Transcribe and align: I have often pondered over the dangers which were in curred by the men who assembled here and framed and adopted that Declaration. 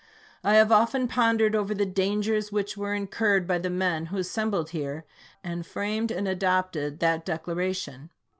I 0.43 0.55
have 0.55 0.71
often 0.71 1.07
pondered 1.07 1.53
over 1.55 1.75
the 1.75 1.85
dangers 1.85 2.51
which 2.51 2.75
were 2.75 2.95
in 2.95 3.05
curred 3.05 3.45
by 3.45 3.59
the 3.59 3.69
men 3.69 4.07
who 4.07 4.17
assembled 4.17 4.71
here 4.71 5.05
and 5.43 5.63
framed 5.63 6.09
and 6.09 6.27
adopted 6.27 6.99
that 7.01 7.23
Declaration. 7.23 8.09